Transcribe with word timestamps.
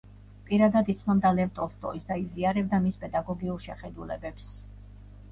პირადად 0.45 0.87
იცნობდა 0.93 1.31
ლევ 1.39 1.51
ტოლსტოის 1.59 2.07
და 2.07 2.17
იზიარებდა 2.21 2.79
მის 2.85 2.97
პედაგოგიურ 3.03 3.61
შეხედულებებს. 3.67 4.49